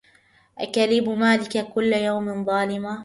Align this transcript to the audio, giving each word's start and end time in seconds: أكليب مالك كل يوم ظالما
أكليب 0.57 1.09
مالك 1.09 1.67
كل 1.73 1.93
يوم 1.93 2.45
ظالما 2.45 2.99